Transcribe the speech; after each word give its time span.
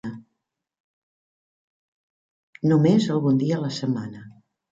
No 2.71 2.79
més 2.85 3.05
algun 3.17 3.39
dia 3.43 3.59
a 3.59 3.63
la 3.67 3.71
setmana 3.79 4.25